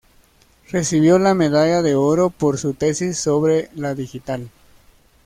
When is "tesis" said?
2.73-3.19